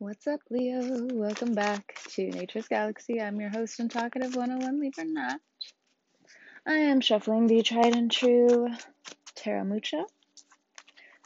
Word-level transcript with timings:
What's 0.00 0.26
up, 0.26 0.40
Leo? 0.48 0.80
Welcome 1.12 1.52
back 1.52 1.98
to 2.12 2.30
Nature's 2.30 2.68
Galaxy. 2.68 3.20
I'm 3.20 3.38
your 3.38 3.50
host 3.50 3.80
and 3.80 3.90
talkative 3.90 4.34
101 4.34 4.80
Libra 4.80 5.04
Nat. 5.04 5.36
I 6.66 6.72
am 6.72 7.02
shuffling 7.02 7.46
the 7.46 7.62
tried 7.62 7.94
and 7.94 8.10
true 8.10 8.70
Tarot 9.34 9.64
Mucha. 9.64 10.06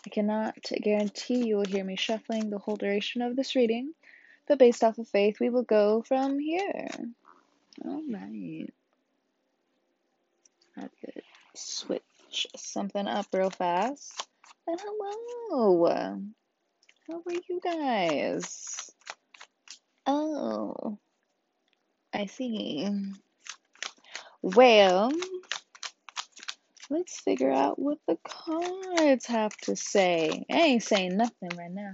I 0.05 0.11
cannot 0.11 0.59
guarantee 0.83 1.47
you 1.47 1.55
will 1.55 1.65
hear 1.65 1.85
me 1.85 1.95
shuffling 1.95 2.51
the 2.51 2.59
whole 2.59 2.75
duration 2.75 3.23
of 3.23 3.37
this 3.37 3.55
reading, 3.55 3.93
but 4.49 4.59
based 4.59 4.83
off 4.83 4.99
of 4.99 5.07
faith, 5.07 5.39
we 5.39 5.51
will 5.51 5.63
go 5.63 6.03
from 6.03 6.41
here. 6.41 6.89
All 7.85 8.03
right. 8.11 8.67
I 10.77 10.89
could 11.01 11.23
switch 11.55 12.49
something 12.57 13.07
up 13.07 13.27
real 13.33 13.51
fast. 13.51 14.27
And 14.67 14.81
hello. 14.83 16.19
How 17.07 17.17
are 17.17 17.41
you 17.51 17.61
guys? 17.63 18.91
Oh, 20.07 20.99
I 22.15 22.25
see. 22.27 22.89
Well, 24.41 25.13
let's 26.89 27.21
figure 27.21 27.53
out 27.53 27.79
what 27.79 27.99
the 28.09 28.17
cards 28.25 29.27
have 29.27 29.55
to 29.65 29.77
say. 29.77 30.47
I 30.51 30.57
ain't 30.57 30.83
saying 30.83 31.19
nothing 31.19 31.51
right 31.59 31.71
now. 31.71 31.93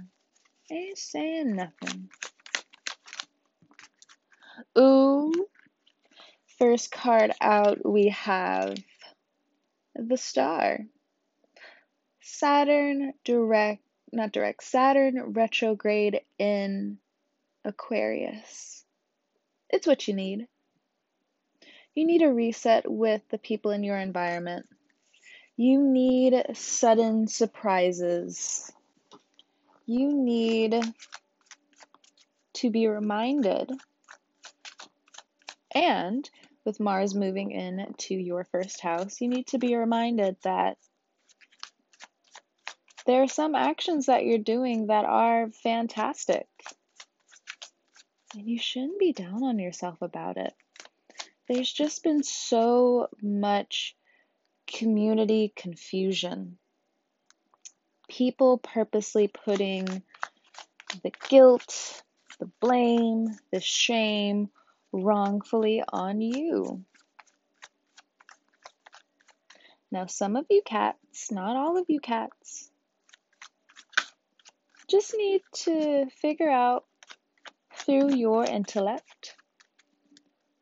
I 0.71 0.75
ain't 0.75 0.97
saying 0.97 1.57
nothing. 1.57 2.09
Ooh. 4.77 5.33
First 6.57 6.89
card 6.89 7.33
out, 7.41 7.85
we 7.85 8.09
have 8.09 8.77
the 9.93 10.15
star. 10.15 10.79
Saturn 12.21 13.11
direct 13.25 13.83
not 14.11 14.31
direct, 14.31 14.63
Saturn 14.63 15.33
retrograde 15.33 16.21
in 16.37 16.97
Aquarius. 17.63 18.83
It's 19.69 19.87
what 19.87 20.07
you 20.07 20.13
need. 20.13 20.47
You 21.95 22.05
need 22.05 22.21
a 22.21 22.31
reset 22.31 22.89
with 22.89 23.21
the 23.29 23.37
people 23.37 23.71
in 23.71 23.83
your 23.83 23.97
environment. 23.97 24.67
You 25.57 25.81
need 25.81 26.43
sudden 26.53 27.27
surprises. 27.27 28.71
You 29.85 30.11
need 30.13 30.81
to 32.53 32.69
be 32.69 32.87
reminded. 32.87 33.71
And 35.73 36.29
with 36.65 36.79
Mars 36.79 37.15
moving 37.15 37.51
in 37.51 37.93
to 37.97 38.13
your 38.13 38.43
first 38.45 38.81
house, 38.81 39.19
you 39.19 39.27
need 39.27 39.47
to 39.47 39.57
be 39.57 39.75
reminded 39.75 40.37
that 40.43 40.77
there 43.05 43.23
are 43.23 43.27
some 43.27 43.55
actions 43.55 44.05
that 44.05 44.25
you're 44.25 44.37
doing 44.37 44.87
that 44.87 45.05
are 45.05 45.49
fantastic. 45.63 46.47
And 48.33 48.47
you 48.47 48.59
shouldn't 48.59 48.99
be 48.99 49.11
down 49.11 49.43
on 49.43 49.59
yourself 49.59 50.01
about 50.01 50.37
it. 50.37 50.53
There's 51.47 51.71
just 51.71 52.03
been 52.03 52.23
so 52.23 53.07
much 53.21 53.95
community 54.67 55.51
confusion. 55.55 56.57
People 58.09 58.57
purposely 58.57 59.27
putting 59.27 59.85
the 61.03 61.11
guilt, 61.29 62.03
the 62.39 62.49
blame, 62.59 63.27
the 63.51 63.61
shame 63.61 64.49
wrongfully 64.91 65.83
on 65.91 66.21
you. 66.21 66.83
Now, 69.91 70.05
some 70.05 70.37
of 70.37 70.45
you 70.49 70.61
cats, 70.65 71.31
not 71.31 71.57
all 71.57 71.77
of 71.77 71.85
you 71.89 71.99
cats, 71.99 72.70
just 74.91 75.15
need 75.17 75.41
to 75.53 76.07
figure 76.21 76.49
out 76.49 76.83
through 77.77 78.13
your 78.13 78.43
intellect 78.43 79.37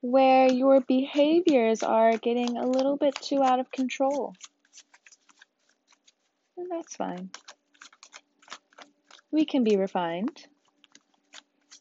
where 0.02 0.52
your 0.52 0.81
behaviors 0.81 1.81
are 1.81 2.16
getting 2.16 2.55
a 2.55 2.67
little 2.67 2.95
bit 2.95 3.16
too 3.16 3.41
out 3.41 3.59
of 3.59 3.72
control. 3.72 4.35
And 6.56 6.69
that's 6.69 6.95
fine. 6.95 7.31
We 9.31 9.45
can 9.45 9.63
be 9.63 9.78
refined. 9.78 10.46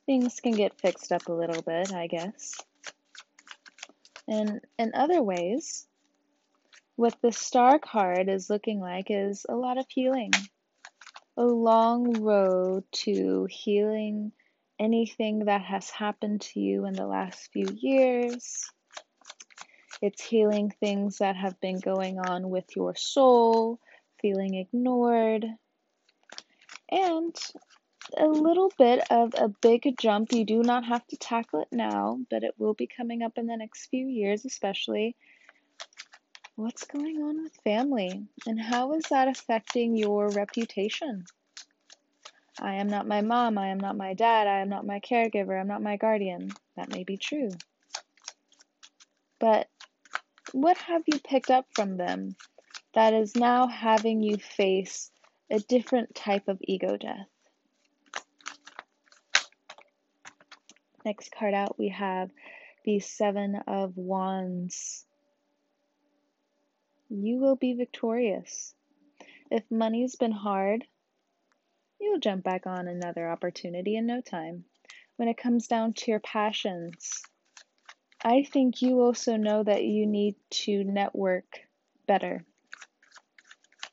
Things 0.06 0.40
can 0.40 0.52
get 0.52 0.80
fixed 0.80 1.12
up 1.12 1.28
a 1.28 1.32
little 1.32 1.60
bit, 1.60 1.92
I 1.92 2.06
guess. 2.06 2.54
And 4.26 4.62
in 4.78 4.92
other 4.94 5.22
ways, 5.22 5.86
what 6.96 7.14
the 7.20 7.30
star 7.30 7.78
card 7.78 8.30
is 8.30 8.48
looking 8.48 8.80
like 8.80 9.08
is 9.10 9.44
a 9.46 9.54
lot 9.54 9.76
of 9.76 9.84
healing 9.90 10.32
a 11.38 11.44
long 11.44 12.20
road 12.20 12.82
to 12.90 13.46
healing 13.48 14.32
anything 14.76 15.44
that 15.44 15.62
has 15.62 15.88
happened 15.88 16.40
to 16.40 16.58
you 16.58 16.84
in 16.84 16.94
the 16.94 17.06
last 17.06 17.52
few 17.52 17.66
years. 17.76 18.68
It's 20.02 20.20
healing 20.20 20.72
things 20.80 21.18
that 21.18 21.36
have 21.36 21.60
been 21.60 21.78
going 21.78 22.18
on 22.18 22.50
with 22.50 22.74
your 22.74 22.96
soul, 22.96 23.78
feeling 24.20 24.54
ignored, 24.54 25.46
and 26.90 27.36
a 28.16 28.26
little 28.26 28.72
bit 28.76 29.06
of 29.08 29.32
a 29.38 29.48
big 29.48 29.96
jump. 29.96 30.32
You 30.32 30.44
do 30.44 30.64
not 30.64 30.86
have 30.86 31.06
to 31.06 31.16
tackle 31.16 31.60
it 31.60 31.68
now, 31.70 32.18
but 32.30 32.42
it 32.42 32.54
will 32.58 32.74
be 32.74 32.88
coming 32.88 33.22
up 33.22 33.38
in 33.38 33.46
the 33.46 33.56
next 33.56 33.86
few 33.86 34.08
years, 34.08 34.44
especially. 34.44 35.14
What's 36.58 36.86
going 36.86 37.22
on 37.22 37.40
with 37.44 37.54
family, 37.62 38.26
and 38.44 38.60
how 38.60 38.92
is 38.94 39.04
that 39.10 39.28
affecting 39.28 39.94
your 39.94 40.28
reputation? 40.30 41.24
I 42.60 42.74
am 42.74 42.88
not 42.88 43.06
my 43.06 43.20
mom, 43.20 43.56
I 43.56 43.68
am 43.68 43.78
not 43.78 43.96
my 43.96 44.14
dad, 44.14 44.48
I 44.48 44.58
am 44.58 44.68
not 44.68 44.84
my 44.84 44.98
caregiver, 44.98 45.56
I'm 45.56 45.68
not 45.68 45.84
my 45.84 45.96
guardian. 45.98 46.50
That 46.74 46.90
may 46.90 47.04
be 47.04 47.16
true. 47.16 47.50
But 49.38 49.68
what 50.50 50.76
have 50.78 51.04
you 51.06 51.20
picked 51.20 51.52
up 51.52 51.66
from 51.76 51.96
them 51.96 52.34
that 52.92 53.14
is 53.14 53.36
now 53.36 53.68
having 53.68 54.24
you 54.24 54.36
face 54.36 55.12
a 55.48 55.60
different 55.60 56.12
type 56.16 56.48
of 56.48 56.58
ego 56.60 56.96
death? 56.96 57.28
Next 61.04 61.30
card 61.30 61.54
out, 61.54 61.78
we 61.78 61.90
have 61.90 62.32
the 62.84 62.98
Seven 62.98 63.60
of 63.68 63.96
Wands. 63.96 65.04
You 67.10 67.38
will 67.38 67.56
be 67.56 67.72
victorious. 67.72 68.74
If 69.50 69.64
money's 69.70 70.16
been 70.16 70.32
hard, 70.32 70.84
you'll 71.98 72.20
jump 72.20 72.44
back 72.44 72.66
on 72.66 72.86
another 72.86 73.30
opportunity 73.30 73.96
in 73.96 74.06
no 74.06 74.20
time. 74.20 74.64
When 75.16 75.28
it 75.28 75.38
comes 75.38 75.66
down 75.68 75.94
to 75.94 76.10
your 76.10 76.20
passions, 76.20 77.22
I 78.22 78.42
think 78.42 78.82
you 78.82 79.00
also 79.00 79.36
know 79.36 79.62
that 79.62 79.84
you 79.84 80.06
need 80.06 80.36
to 80.50 80.84
network 80.84 81.60
better. 82.06 82.44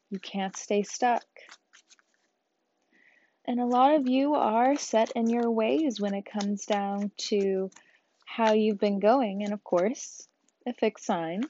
You 0.09 0.19
can't 0.19 0.57
stay 0.57 0.83
stuck. 0.83 1.25
And 3.45 3.59
a 3.59 3.65
lot 3.65 3.95
of 3.95 4.07
you 4.07 4.33
are 4.33 4.75
set 4.75 5.11
in 5.11 5.27
your 5.27 5.49
ways 5.51 6.01
when 6.01 6.13
it 6.15 6.25
comes 6.25 6.65
down 6.65 7.11
to 7.29 7.69
how 8.25 8.53
you've 8.53 8.79
been 8.79 8.99
going, 8.99 9.43
and 9.43 9.53
of 9.53 9.63
course, 9.63 10.27
a 10.67 10.73
fixed 10.73 11.05
sign. 11.05 11.43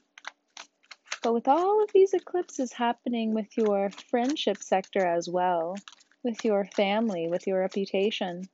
But 1.26 1.32
with 1.32 1.48
all 1.48 1.82
of 1.82 1.90
these 1.92 2.14
eclipses 2.14 2.72
happening 2.72 3.34
with 3.34 3.56
your 3.56 3.90
friendship 3.90 4.58
sector 4.62 5.04
as 5.04 5.28
well, 5.28 5.74
with 6.22 6.44
your 6.44 6.66
family, 6.66 7.26
with 7.26 7.48
your 7.48 7.58
reputation. 7.58 8.48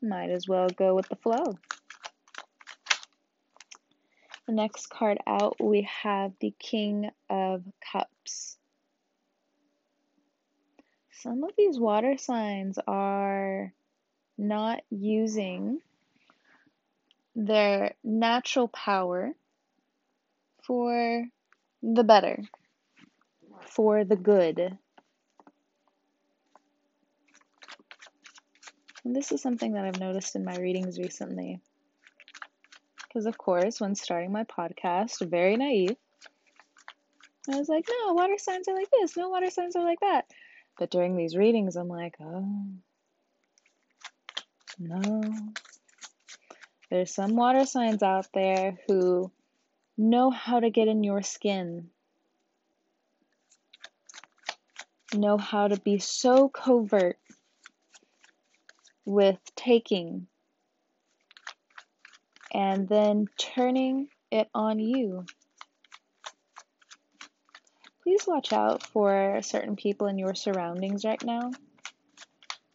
Might 0.00 0.30
as 0.30 0.46
well 0.46 0.68
go 0.68 0.94
with 0.94 1.08
the 1.08 1.16
flow. 1.16 1.58
The 4.46 4.52
next 4.52 4.90
card 4.90 5.18
out, 5.26 5.56
we 5.60 5.88
have 6.04 6.34
the 6.38 6.54
King 6.56 7.10
of 7.28 7.64
Cups. 7.92 8.58
Some 11.10 11.42
of 11.42 11.50
these 11.58 11.80
water 11.80 12.16
signs 12.16 12.78
are 12.86 13.74
not 14.38 14.82
using 14.88 15.80
their 17.34 17.96
natural 18.04 18.68
power 18.68 19.32
for 20.62 21.26
the 21.82 22.04
better, 22.04 22.42
for 23.60 24.04
the 24.04 24.16
good, 24.16 24.78
And 29.06 29.14
this 29.14 29.30
is 29.30 29.40
something 29.40 29.74
that 29.74 29.84
I've 29.84 30.00
noticed 30.00 30.34
in 30.34 30.44
my 30.44 30.56
readings 30.56 30.98
recently. 30.98 31.60
Because, 33.02 33.26
of 33.26 33.38
course, 33.38 33.80
when 33.80 33.94
starting 33.94 34.32
my 34.32 34.42
podcast, 34.42 35.24
very 35.30 35.56
naive, 35.56 35.96
I 37.48 37.56
was 37.56 37.68
like, 37.68 37.86
no, 37.88 38.14
water 38.14 38.36
signs 38.36 38.66
are 38.66 38.74
like 38.74 38.90
this, 38.90 39.16
no 39.16 39.28
water 39.28 39.48
signs 39.48 39.76
are 39.76 39.84
like 39.84 40.00
that. 40.00 40.24
But 40.76 40.90
during 40.90 41.16
these 41.16 41.36
readings, 41.36 41.76
I'm 41.76 41.86
like, 41.86 42.16
oh, 42.20 42.66
no. 44.80 45.22
There's 46.90 47.14
some 47.14 47.36
water 47.36 47.64
signs 47.64 48.02
out 48.02 48.26
there 48.34 48.76
who 48.88 49.30
know 49.96 50.30
how 50.30 50.60
to 50.60 50.70
get 50.70 50.88
in 50.88 51.02
your 51.04 51.22
skin, 51.22 51.90
know 55.14 55.38
how 55.38 55.68
to 55.68 55.78
be 55.80 55.98
so 55.98 56.48
covert 56.48 57.18
with 59.04 59.38
taking 59.54 60.26
and 62.52 62.88
then 62.88 63.26
turning 63.38 64.08
it 64.30 64.48
on 64.54 64.78
you. 64.78 65.24
Please 68.02 68.24
watch 68.26 68.52
out 68.52 68.82
for 68.82 69.40
certain 69.42 69.76
people 69.76 70.06
in 70.06 70.18
your 70.18 70.34
surroundings 70.34 71.04
right 71.04 71.22
now 71.24 71.50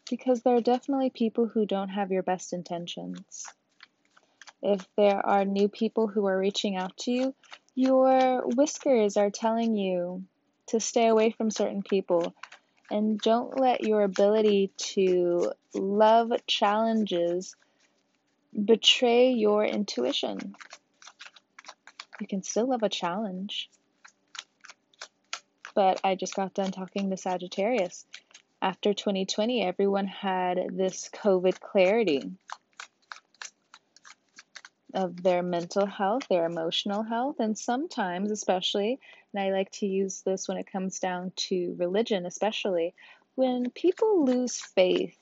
because 0.09 0.41
there 0.41 0.55
are 0.55 0.61
definitely 0.61 1.09
people 1.09 1.47
who 1.47 1.65
don't 1.65 1.89
have 1.89 2.11
your 2.11 2.23
best 2.23 2.53
intentions. 2.53 3.45
If 4.61 4.85
there 4.95 5.25
are 5.25 5.43
new 5.43 5.67
people 5.67 6.07
who 6.07 6.27
are 6.27 6.37
reaching 6.37 6.75
out 6.75 6.95
to 6.97 7.11
you, 7.11 7.35
your 7.73 8.43
whiskers 8.45 9.17
are 9.17 9.31
telling 9.31 9.75
you 9.75 10.23
to 10.67 10.79
stay 10.79 11.07
away 11.07 11.31
from 11.31 11.49
certain 11.49 11.81
people 11.81 12.33
and 12.91 13.19
don't 13.19 13.59
let 13.59 13.81
your 13.83 14.03
ability 14.03 14.71
to 14.77 15.53
love 15.73 16.31
challenges 16.45 17.55
betray 18.53 19.31
your 19.31 19.65
intuition. 19.65 20.55
You 22.19 22.27
can 22.27 22.43
still 22.43 22.69
love 22.69 22.83
a 22.83 22.89
challenge. 22.89 23.69
But 25.73 26.01
I 26.03 26.15
just 26.15 26.35
got 26.35 26.53
done 26.53 26.71
talking 26.71 27.09
to 27.09 27.17
Sagittarius. 27.17 28.05
After 28.61 28.93
2020, 28.93 29.63
everyone 29.63 30.05
had 30.05 30.59
this 30.71 31.09
COVID 31.13 31.59
clarity 31.59 32.29
of 34.93 35.21
their 35.21 35.43
mental 35.43 35.85
health, 35.85 36.23
their 36.29 36.45
emotional 36.45 37.03
health, 37.03 37.39
and 37.39 37.57
sometimes, 37.57 38.31
especially, 38.31 38.99
and 39.33 39.43
I 39.43 39.51
like 39.51 39.71
to 39.73 39.87
use 39.87 40.21
this 40.21 40.47
when 40.47 40.57
it 40.57 40.71
comes 40.71 40.99
down 40.99 41.31
to 41.47 41.75
religion, 41.77 42.25
especially, 42.25 42.93
when 43.35 43.69
people 43.71 44.25
lose 44.25 44.59
faith 44.59 45.17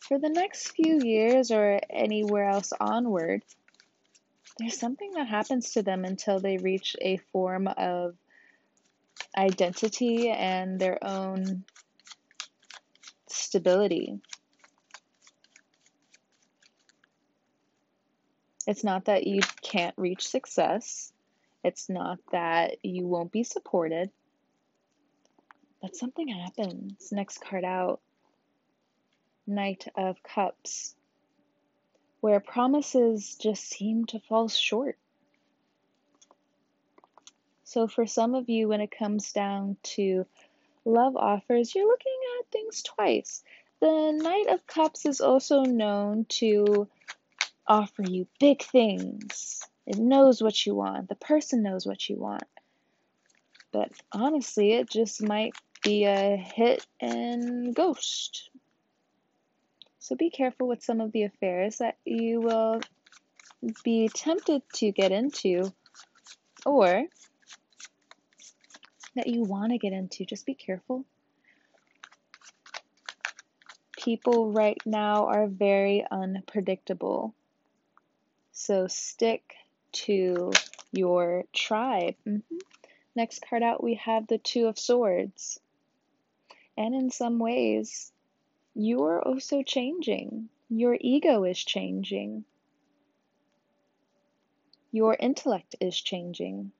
for 0.00 0.18
the 0.18 0.30
next 0.30 0.68
few 0.68 1.02
years 1.02 1.50
or 1.50 1.80
anywhere 1.90 2.48
else 2.48 2.72
onward, 2.80 3.42
there's 4.58 4.78
something 4.78 5.12
that 5.12 5.28
happens 5.28 5.72
to 5.72 5.82
them 5.82 6.04
until 6.04 6.40
they 6.40 6.56
reach 6.56 6.96
a 7.00 7.18
form 7.32 7.68
of 7.68 8.16
identity 9.36 10.30
and 10.30 10.80
their 10.80 10.98
own 11.04 11.64
stability. 13.28 14.20
It's 18.68 18.84
not 18.84 19.06
that 19.06 19.26
you 19.26 19.40
can't 19.62 19.94
reach 19.96 20.28
success. 20.28 21.10
It's 21.64 21.88
not 21.88 22.18
that 22.32 22.76
you 22.84 23.06
won't 23.06 23.32
be 23.32 23.42
supported. 23.42 24.10
But 25.80 25.96
something 25.96 26.28
happens. 26.28 27.10
Next 27.10 27.40
card 27.40 27.64
out 27.64 28.00
Knight 29.46 29.88
of 29.96 30.22
Cups, 30.22 30.94
where 32.20 32.40
promises 32.40 33.36
just 33.40 33.64
seem 33.64 34.04
to 34.04 34.20
fall 34.20 34.48
short. 34.48 34.98
So, 37.64 37.88
for 37.88 38.04
some 38.04 38.34
of 38.34 38.50
you, 38.50 38.68
when 38.68 38.82
it 38.82 38.90
comes 38.90 39.32
down 39.32 39.78
to 39.94 40.26
love 40.84 41.16
offers, 41.16 41.74
you're 41.74 41.88
looking 41.88 42.20
at 42.38 42.50
things 42.50 42.82
twice. 42.82 43.42
The 43.80 44.12
Knight 44.12 44.48
of 44.48 44.66
Cups 44.66 45.06
is 45.06 45.22
also 45.22 45.62
known 45.62 46.26
to 46.40 46.86
offer 47.68 48.02
you 48.02 48.26
big 48.40 48.62
things. 48.62 49.62
It 49.86 49.98
knows 49.98 50.42
what 50.42 50.66
you 50.66 50.74
want. 50.74 51.08
The 51.08 51.14
person 51.14 51.62
knows 51.62 51.86
what 51.86 52.08
you 52.08 52.16
want. 52.16 52.44
But 53.72 53.92
honestly, 54.10 54.72
it 54.72 54.90
just 54.90 55.22
might 55.22 55.54
be 55.82 56.04
a 56.04 56.36
hit 56.36 56.86
and 57.00 57.74
ghost. 57.74 58.50
So 59.98 60.16
be 60.16 60.30
careful 60.30 60.66
with 60.66 60.82
some 60.82 61.00
of 61.00 61.12
the 61.12 61.24
affairs 61.24 61.78
that 61.78 61.96
you 62.04 62.40
will 62.40 62.80
be 63.84 64.08
tempted 64.08 64.62
to 64.74 64.90
get 64.90 65.12
into 65.12 65.72
or 66.64 67.04
that 69.14 69.26
you 69.26 69.42
want 69.42 69.72
to 69.72 69.78
get 69.78 69.92
into. 69.92 70.24
Just 70.24 70.46
be 70.46 70.54
careful. 70.54 71.04
People 73.98 74.52
right 74.52 74.78
now 74.86 75.26
are 75.26 75.46
very 75.46 76.06
unpredictable. 76.10 77.34
So 78.60 78.88
stick 78.88 79.54
to 79.92 80.50
your 80.90 81.44
tribe. 81.52 82.16
Mm-hmm. 82.26 82.56
Next 83.14 83.40
card 83.48 83.62
out, 83.62 83.82
we 83.82 83.94
have 83.94 84.26
the 84.26 84.38
Two 84.38 84.66
of 84.66 84.76
Swords. 84.76 85.60
And 86.76 86.92
in 86.92 87.12
some 87.12 87.38
ways, 87.38 88.10
you're 88.74 89.22
also 89.22 89.62
changing. 89.62 90.48
Your 90.68 90.98
ego 91.00 91.44
is 91.44 91.56
changing. 91.56 92.44
Your 94.90 95.16
intellect 95.18 95.76
is 95.80 95.96
changing. 95.96 96.72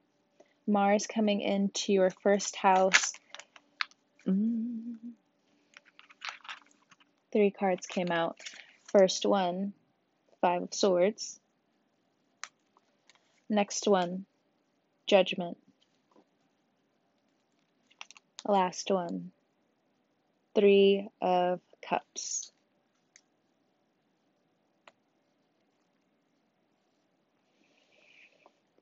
Mars 0.67 1.07
coming 1.07 1.41
into 1.41 1.93
your 1.93 2.11
first 2.11 2.57
house. 2.57 3.13
Mm. 4.27 4.97
Three 7.33 7.53
cards 7.53 7.87
came 7.87 8.11
out. 8.11 8.37
First 8.87 9.25
one, 9.25 9.75
Five 10.41 10.63
of 10.63 10.75
Swords. 10.75 11.39
Next 13.51 13.89
one, 13.89 14.27
Judgment. 15.07 15.57
Last 18.47 18.91
one, 18.91 19.31
Three 20.55 21.09
of 21.21 21.61
cups. 21.83 22.51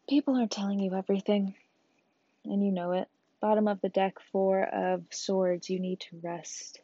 People 0.09 0.37
are 0.37 0.47
telling 0.47 0.81
you 0.81 0.95
everything, 0.95 1.55
and 2.45 2.65
you 2.65 2.73
know 2.73 2.93
it. 2.93 3.09
Bottom 3.41 3.69
of 3.69 3.81
the 3.81 3.89
deck, 3.89 4.15
Four 4.33 4.63
of 4.63 5.05
Swords, 5.11 5.69
you 5.69 5.79
need 5.79 6.01
to 6.01 6.21
rest. 6.23 6.81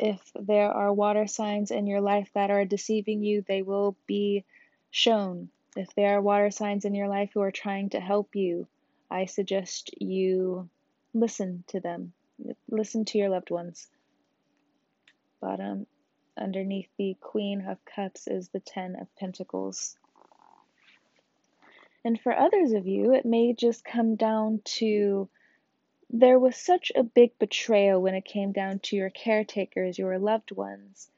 If 0.00 0.20
there 0.34 0.70
are 0.70 0.92
water 0.92 1.26
signs 1.26 1.70
in 1.70 1.86
your 1.86 2.00
life 2.00 2.28
that 2.34 2.50
are 2.50 2.64
deceiving 2.64 3.22
you, 3.22 3.44
they 3.46 3.62
will 3.62 3.96
be 4.06 4.44
shown. 4.92 5.48
If 5.74 5.92
there 5.94 6.16
are 6.16 6.22
water 6.22 6.52
signs 6.52 6.84
in 6.84 6.94
your 6.94 7.08
life 7.08 7.30
who 7.34 7.40
are 7.40 7.50
trying 7.50 7.90
to 7.90 8.00
help 8.00 8.36
you, 8.36 8.68
I 9.10 9.24
suggest 9.24 9.90
you 10.00 10.68
listen 11.14 11.64
to 11.68 11.80
them. 11.80 12.12
Listen 12.70 13.04
to 13.06 13.18
your 13.18 13.30
loved 13.30 13.50
ones. 13.50 13.88
Bottom 15.40 15.86
underneath 16.36 16.88
the 16.98 17.16
Queen 17.20 17.66
of 17.66 17.84
Cups 17.84 18.28
is 18.28 18.48
the 18.48 18.60
Ten 18.60 18.96
of 19.00 19.14
Pentacles. 19.16 19.96
And 22.04 22.20
for 22.20 22.36
others 22.36 22.72
of 22.72 22.86
you, 22.86 23.14
it 23.14 23.24
may 23.24 23.54
just 23.54 23.84
come 23.84 24.16
down 24.16 24.60
to 24.76 25.28
there 26.10 26.38
was 26.38 26.56
such 26.56 26.92
a 26.94 27.02
big 27.02 27.38
betrayal 27.38 28.00
when 28.02 28.14
it 28.14 28.24
came 28.24 28.52
down 28.52 28.80
to 28.80 28.96
your 28.96 29.10
caretakers, 29.10 29.98
your 29.98 30.18
loved 30.18 30.52
ones, 30.52 31.08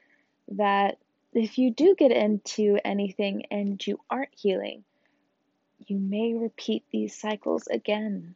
that 0.49 0.97
if 1.35 1.57
you 1.57 1.69
do 1.71 1.95
get 1.95 2.11
into 2.11 2.79
anything 2.85 3.45
and 3.51 3.85
you 3.85 3.99
aren't 4.09 4.33
healing, 4.33 4.83
you 5.85 5.97
may 5.97 6.33
repeat 6.33 6.85
these 6.91 7.19
cycles 7.19 7.67
again. 7.67 8.35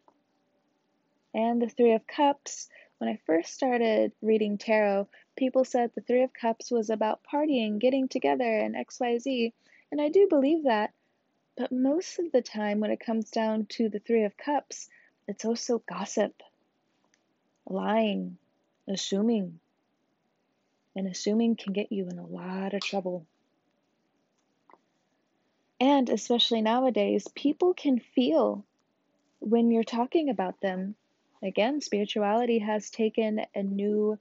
And 1.33 1.61
the 1.61 1.69
Three 1.69 1.93
of 1.93 2.05
Cups, 2.05 2.69
when 2.97 3.09
I 3.09 3.19
first 3.25 3.53
started 3.53 4.11
reading 4.21 4.57
tarot, 4.57 5.07
people 5.37 5.63
said 5.63 5.91
the 5.95 6.01
Three 6.01 6.23
of 6.23 6.33
Cups 6.33 6.69
was 6.69 6.89
about 6.89 7.21
partying, 7.23 7.79
getting 7.79 8.09
together, 8.09 8.59
and 8.59 8.75
XYZ. 8.75 9.53
And 9.91 10.01
I 10.01 10.09
do 10.09 10.27
believe 10.27 10.65
that. 10.65 10.91
But 11.55 11.71
most 11.71 12.19
of 12.19 12.31
the 12.31 12.41
time, 12.41 12.79
when 12.79 12.91
it 12.91 12.99
comes 12.99 13.29
down 13.31 13.67
to 13.67 13.89
the 13.89 13.99
Three 13.99 14.23
of 14.23 14.35
Cups, 14.37 14.89
it's 15.27 15.45
also 15.45 15.81
gossip, 15.87 16.41
lying, 17.65 18.37
assuming. 18.87 19.59
And 20.95 21.07
assuming 21.07 21.55
can 21.55 21.73
get 21.73 21.91
you 21.91 22.07
in 22.09 22.17
a 22.17 22.25
lot 22.25 22.73
of 22.73 22.81
trouble. 22.81 23.25
And 25.79 26.09
especially 26.09 26.61
nowadays, 26.61 27.27
people 27.35 27.73
can 27.73 27.99
feel 27.99 28.65
when 29.39 29.71
you're 29.71 29.83
talking 29.83 30.29
about 30.29 30.59
them 30.59 30.95
Again, 31.41 31.79
spirituality 31.79 32.59
has 32.59 32.89
taken 32.89 33.41
a 33.55 33.63
new 33.63 34.19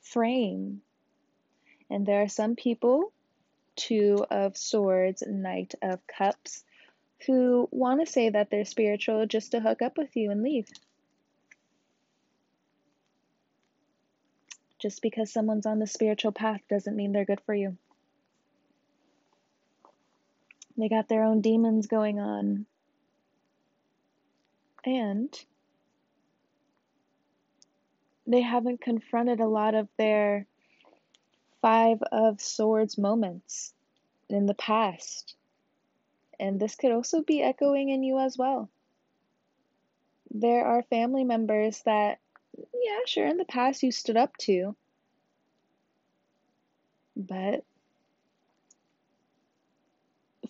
frame. 0.00 0.82
And 1.88 2.04
there 2.04 2.22
are 2.22 2.28
some 2.28 2.56
people, 2.56 3.12
Two 3.76 4.26
of 4.28 4.56
Swords, 4.56 5.22
Knight 5.26 5.74
of 5.80 6.04
Cups, 6.08 6.64
who 7.26 7.68
want 7.70 8.00
to 8.00 8.10
say 8.10 8.28
that 8.30 8.50
they're 8.50 8.64
spiritual 8.64 9.26
just 9.26 9.52
to 9.52 9.60
hook 9.60 9.82
up 9.82 9.96
with 9.96 10.16
you 10.16 10.30
and 10.30 10.42
leave. 10.42 10.68
Just 14.78 15.02
because 15.02 15.32
someone's 15.32 15.66
on 15.66 15.78
the 15.78 15.86
spiritual 15.86 16.32
path 16.32 16.60
doesn't 16.68 16.96
mean 16.96 17.12
they're 17.12 17.24
good 17.24 17.40
for 17.44 17.54
you. 17.54 17.76
They 20.76 20.88
got 20.88 21.08
their 21.08 21.24
own 21.24 21.40
demons 21.40 21.88
going 21.88 22.20
on. 22.20 22.66
And 24.84 25.34
They 28.28 28.42
haven't 28.42 28.82
confronted 28.82 29.40
a 29.40 29.46
lot 29.46 29.74
of 29.74 29.88
their 29.96 30.46
Five 31.62 32.02
of 32.12 32.42
Swords 32.42 32.98
moments 32.98 33.72
in 34.28 34.44
the 34.44 34.54
past. 34.54 35.34
And 36.38 36.60
this 36.60 36.76
could 36.76 36.92
also 36.92 37.22
be 37.22 37.42
echoing 37.42 37.88
in 37.88 38.02
you 38.02 38.18
as 38.18 38.36
well. 38.36 38.68
There 40.30 40.62
are 40.62 40.82
family 40.82 41.24
members 41.24 41.80
that, 41.86 42.18
yeah, 42.74 42.98
sure, 43.06 43.26
in 43.26 43.36
the 43.36 43.44
past 43.44 43.82
you 43.82 43.92
stood 43.92 44.16
up 44.16 44.36
to, 44.38 44.74
but 47.16 47.64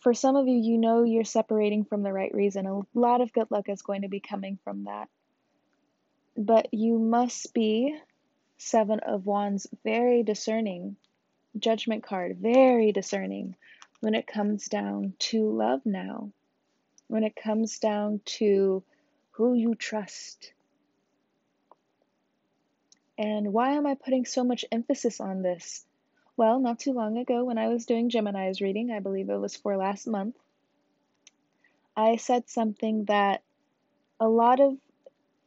for 0.00 0.14
some 0.14 0.36
of 0.36 0.46
you, 0.46 0.56
you 0.56 0.78
know 0.78 1.02
you're 1.02 1.24
separating 1.24 1.84
from 1.84 2.02
the 2.02 2.12
right 2.12 2.32
reason. 2.32 2.66
A 2.66 2.80
lot 2.94 3.20
of 3.20 3.32
good 3.32 3.50
luck 3.50 3.68
is 3.68 3.82
going 3.82 4.02
to 4.02 4.08
be 4.08 4.20
coming 4.20 4.58
from 4.62 4.84
that. 4.84 5.08
But 6.36 6.68
you 6.72 6.98
must 6.98 7.52
be, 7.52 7.98
Seven 8.58 9.00
of 9.00 9.26
Wands, 9.26 9.66
very 9.84 10.22
discerning. 10.22 10.96
Judgment 11.58 12.04
card, 12.04 12.36
very 12.38 12.92
discerning 12.92 13.56
when 14.00 14.14
it 14.14 14.26
comes 14.26 14.68
down 14.68 15.14
to 15.18 15.50
love 15.50 15.80
now. 15.84 16.30
When 17.08 17.24
it 17.24 17.34
comes 17.34 17.78
down 17.78 18.20
to 18.36 18.84
who 19.32 19.54
you 19.54 19.74
trust. 19.74 20.52
And 23.18 23.52
why 23.52 23.72
am 23.72 23.84
I 23.84 23.94
putting 23.94 24.24
so 24.24 24.44
much 24.44 24.64
emphasis 24.70 25.20
on 25.20 25.42
this? 25.42 25.84
Well, 26.36 26.60
not 26.60 26.78
too 26.78 26.92
long 26.92 27.18
ago, 27.18 27.44
when 27.44 27.58
I 27.58 27.66
was 27.66 27.84
doing 27.84 28.10
Gemini's 28.10 28.60
reading, 28.60 28.92
I 28.92 29.00
believe 29.00 29.28
it 29.28 29.36
was 29.36 29.56
for 29.56 29.76
last 29.76 30.06
month, 30.06 30.36
I 31.96 32.14
said 32.14 32.48
something 32.48 33.06
that 33.06 33.42
a 34.20 34.28
lot 34.28 34.60
of 34.60 34.78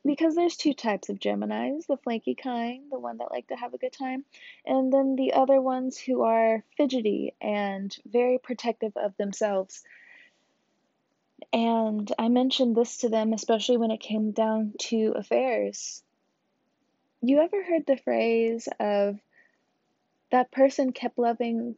because 0.03 0.35
there's 0.35 0.57
two 0.57 0.73
types 0.73 1.09
of 1.09 1.19
Geminis 1.19 1.85
the 1.85 1.95
flaky 1.95 2.35
kind, 2.35 2.91
the 2.91 2.99
one 2.99 3.19
that 3.19 3.31
like 3.31 3.47
to 3.47 3.55
have 3.55 3.73
a 3.73 3.77
good 3.77 3.93
time, 3.93 4.25
and 4.65 4.91
then 4.91 5.15
the 5.15 5.33
other 5.33 5.61
ones 5.61 5.97
who 5.97 6.23
are 6.23 6.63
fidgety 6.75 7.35
and 7.39 7.95
very 8.05 8.37
protective 8.37 8.97
of 8.97 9.15
themselves. 9.15 9.83
And 11.53 12.11
I 12.17 12.29
mentioned 12.29 12.75
this 12.75 12.97
to 12.97 13.09
them, 13.09 13.31
especially 13.31 13.77
when 13.77 13.91
it 13.91 13.99
came 13.99 14.31
down 14.31 14.73
to 14.89 15.13
affairs. 15.15 16.03
You 17.21 17.39
ever 17.39 17.63
heard 17.63 17.85
the 17.85 17.97
phrase 17.97 18.67
of 18.79 19.19
that 20.31 20.51
person 20.51 20.91
kept 20.91 21.19
loving 21.19 21.75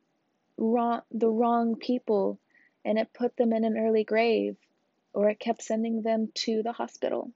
wrong, 0.57 1.01
the 1.11 1.29
wrong 1.29 1.75
people 1.75 2.39
and 2.85 2.97
it 2.97 3.13
put 3.13 3.35
them 3.35 3.53
in 3.53 3.63
an 3.63 3.77
early 3.77 4.03
grave 4.03 4.55
or 5.13 5.29
it 5.29 5.39
kept 5.39 5.61
sending 5.61 6.01
them 6.01 6.29
to 6.33 6.63
the 6.63 6.71
hospital. 6.71 7.31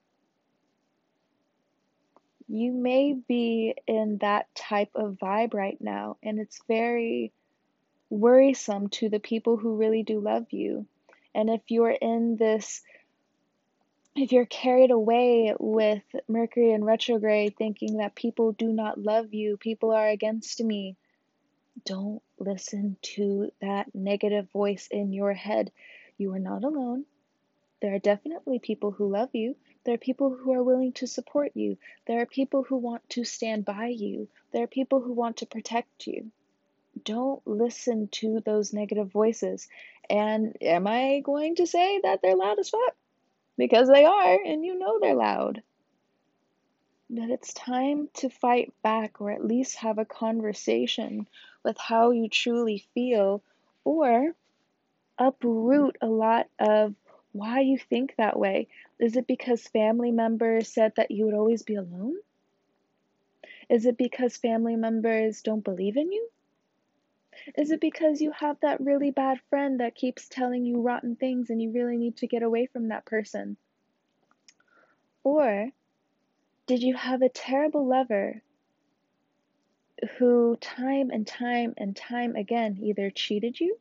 You 2.48 2.72
may 2.72 3.14
be 3.14 3.76
in 3.88 4.20
that 4.20 4.54
type 4.56 4.92
of 4.96 5.18
vibe 5.22 5.54
right 5.54 5.78
now, 5.82 6.16
and 6.24 6.40
it's 6.40 6.62
very 6.68 7.34
worrisome 8.10 8.88
to 8.88 9.10
the 9.10 9.20
people 9.20 9.58
who 9.58 9.76
really 9.76 10.04
do 10.04 10.22
love 10.22 10.48
you. 10.52 10.88
And 11.36 11.50
if 11.50 11.62
you're 11.68 11.92
in 11.92 12.38
this, 12.38 12.82
if 14.18 14.32
you're 14.32 14.46
carried 14.46 14.90
away 14.90 15.54
with 15.60 16.04
Mercury 16.28 16.72
in 16.72 16.84
retrograde, 16.84 17.56
thinking 17.56 17.98
that 17.98 18.16
people 18.16 18.52
do 18.52 18.74
not 18.74 19.00
love 19.00 19.34
you, 19.34 19.58
people 19.58 19.92
are 19.92 20.08
against 20.08 20.64
me, 20.64 20.96
don't 21.86 22.22
listen 22.40 22.98
to 23.02 23.52
that 23.62 23.94
negative 23.94 24.50
voice 24.52 24.88
in 24.90 25.14
your 25.14 25.34
head. 25.34 25.72
You 26.18 26.34
are 26.34 26.40
not 26.40 26.64
alone. 26.64 27.06
There 27.80 27.94
are 27.94 28.00
definitely 28.00 28.58
people 28.58 28.90
who 28.92 29.08
love 29.08 29.30
you. 29.34 29.56
There 29.84 29.94
are 29.94 30.00
people 30.00 30.36
who 30.36 30.54
are 30.54 30.64
willing 30.64 30.94
to 30.94 31.08
support 31.08 31.52
you. 31.54 31.78
There 32.08 32.20
are 32.20 32.26
people 32.26 32.64
who 32.64 32.78
want 32.78 33.08
to 33.12 33.24
stand 33.24 33.66
by 33.66 33.88
you. 33.88 34.28
There 34.52 34.64
are 34.64 34.68
people 34.68 35.00
who 35.00 35.14
want 35.14 35.38
to 35.38 35.46
protect 35.46 36.08
you. 36.08 36.32
Don't 37.04 37.46
listen 37.46 38.08
to 38.14 38.42
those 38.44 38.74
negative 38.74 39.12
voices. 39.12 39.70
And 40.10 40.58
am 40.62 40.88
I 40.88 41.22
going 41.24 41.56
to 41.58 41.68
say 41.68 42.02
that 42.04 42.22
they're 42.24 42.36
loud 42.36 42.58
as 42.58 42.70
fuck? 42.70 42.96
Because 43.58 43.90
they 43.90 44.06
are, 44.06 44.38
and 44.46 44.64
you 44.64 44.78
know 44.78 45.00
they're 45.00 45.16
loud 45.16 45.64
that 47.10 47.30
it's 47.30 47.54
time 47.54 48.10
to 48.14 48.30
fight 48.30 48.74
back 48.84 49.22
or 49.22 49.32
at 49.32 49.46
least 49.46 49.78
have 49.78 49.98
a 49.98 50.06
conversation 50.06 51.28
with 51.64 51.78
how 51.78 52.12
you 52.12 52.28
truly 52.28 52.86
feel 52.94 53.42
or 53.86 54.36
uproot 55.18 55.98
a 56.02 56.08
lot 56.08 56.48
of 56.60 56.94
why 57.32 57.62
you 57.62 57.78
think 57.78 58.14
that 58.18 58.38
way. 58.38 58.68
Is 59.00 59.16
it 59.16 59.26
because 59.26 59.62
family 59.68 60.12
members 60.12 60.68
said 60.68 60.94
that 60.98 61.12
you 61.12 61.26
would 61.26 61.34
always 61.34 61.64
be 61.64 61.76
alone? 61.76 62.16
Is 63.70 63.86
it 63.86 63.98
because 63.98 64.36
family 64.36 64.76
members 64.76 65.42
don't 65.42 65.64
believe 65.64 65.98
in 65.98 66.12
you? 66.12 66.30
Is 67.56 67.72
it 67.72 67.80
because 67.80 68.22
you 68.22 68.32
have 68.32 68.60
that 68.62 68.82
really 68.82 69.12
bad 69.12 69.40
friend 69.50 69.80
that 69.80 69.96
keeps 69.96 70.28
telling 70.28 70.66
you 70.66 70.82
rotten 70.82 71.16
things 71.16 71.50
and 71.50 71.62
you 71.62 71.72
really 71.72 71.98
need 71.98 72.18
to 72.18 72.28
get 72.28 72.44
away 72.44 72.66
from 72.66 72.90
that 72.90 73.06
person? 73.06 73.58
Or 75.24 75.72
did 76.66 76.84
you 76.84 76.96
have 76.96 77.22
a 77.22 77.30
terrible 77.30 77.86
lover 77.86 78.42
who, 80.18 80.58
time 80.58 81.10
and 81.10 81.26
time 81.26 81.74
and 81.78 81.96
time 81.96 82.36
again, 82.36 82.78
either 82.82 83.10
cheated 83.10 83.60
you, 83.60 83.80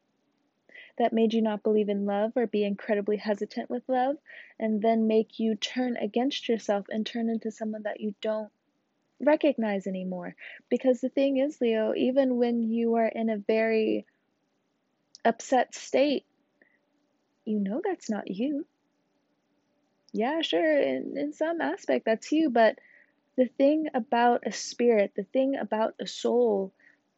that 0.99 1.13
made 1.13 1.35
you 1.35 1.43
not 1.43 1.63
believe 1.63 1.89
in 1.89 2.07
love 2.07 2.33
or 2.37 2.47
be 2.47 2.65
incredibly 2.65 3.17
hesitant 3.17 3.69
with 3.69 3.83
love, 3.89 4.17
and 4.59 4.81
then 4.81 5.07
make 5.07 5.39
you 5.39 5.55
turn 5.55 5.97
against 5.99 6.49
yourself 6.49 6.87
and 6.89 7.05
turn 7.05 7.29
into 7.29 7.51
someone 7.51 7.83
that 7.83 8.01
you 8.01 8.15
don't 8.23 8.51
recognize 9.21 9.87
anymore? 9.87 10.35
Because 10.69 11.01
the 11.01 11.09
thing 11.09 11.39
is, 11.39 11.61
Leo, 11.61 11.95
even 11.95 12.37
when 12.37 12.63
you 12.63 12.97
are 12.97 13.09
in 13.09 13.31
a 13.31 13.39
very 13.39 14.07
upset 15.25 15.75
state, 15.75 16.25
you 17.45 17.59
know 17.61 17.81
that's 17.85 18.11
not 18.11 18.31
you 18.31 18.67
yeah, 20.17 20.41
sure, 20.41 20.81
in, 20.81 21.17
in 21.17 21.33
some 21.35 21.61
aspect 21.61 22.07
that's 22.07 22.33
you, 22.33 22.49
but 22.49 22.79
the 23.37 23.47
thing 23.59 23.89
about 23.93 24.47
a 24.47 24.53
spirit, 24.53 25.13
the 25.15 25.25
thing 25.25 25.57
about 25.57 25.95
a 26.01 26.07
soul, 26.07 26.73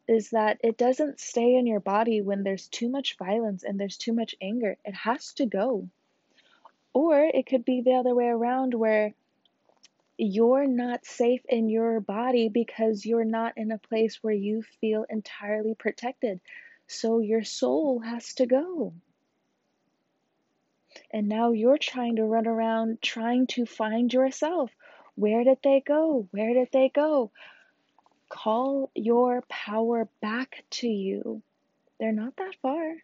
is 0.07 0.31
that 0.31 0.57
it 0.63 0.77
doesn't 0.77 1.19
stay 1.19 1.55
in 1.55 1.65
your 1.65 1.79
body 1.79 2.21
when 2.21 2.43
there's 2.43 2.67
too 2.67 2.89
much 2.89 3.17
violence 3.17 3.63
and 3.63 3.79
there's 3.79 3.95
too 3.95 4.11
much 4.11 4.35
anger. 4.41 4.75
It 4.83 4.95
has 4.95 5.33
to 5.33 5.45
go. 5.45 5.87
Or 6.93 7.21
it 7.21 7.45
could 7.45 7.63
be 7.63 7.81
the 7.81 7.93
other 7.93 8.13
way 8.13 8.25
around 8.25 8.73
where 8.73 9.13
you're 10.19 10.67
not 10.67 11.05
safe 11.05 11.41
in 11.47 11.69
your 11.69 12.01
body 12.01 12.49
because 12.49 13.05
you're 13.05 13.23
not 13.23 13.53
in 13.57 13.71
a 13.71 13.77
place 13.77 14.19
where 14.21 14.33
you 14.33 14.63
feel 14.81 15.05
entirely 15.09 15.75
protected. 15.75 16.41
So 16.87 17.19
your 17.19 17.45
soul 17.45 17.99
has 17.99 18.33
to 18.35 18.45
go. 18.45 18.93
And 21.13 21.29
now 21.29 21.51
you're 21.51 21.77
trying 21.77 22.17
to 22.17 22.25
run 22.25 22.47
around 22.47 23.01
trying 23.01 23.47
to 23.47 23.65
find 23.65 24.11
yourself. 24.11 24.71
Where 25.15 25.45
did 25.45 25.59
they 25.63 25.81
go? 25.85 26.27
Where 26.31 26.53
did 26.53 26.67
they 26.73 26.89
go? 26.89 27.31
Call 28.27 28.91
your 28.93 29.43
power 29.47 30.09
back 30.21 30.65
to 30.71 30.87
you. 30.87 31.41
They're 31.97 32.11
not 32.11 32.35
that 32.37 32.55
far. 32.61 32.95